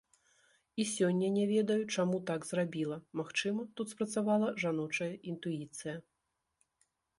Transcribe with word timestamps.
І 0.83 0.85
сёння 0.91 1.27
не 1.35 1.43
ведаю, 1.51 1.83
чаму 1.97 2.17
так 2.29 2.41
зрабіла, 2.51 2.97
магчыма, 3.23 3.61
тут 3.81 3.93
спрацавала 3.93 4.47
жаночая 4.67 5.13
інтуіцыя. 5.35 5.97